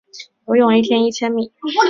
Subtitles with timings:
[0.47, 1.51] 游泳一天一千米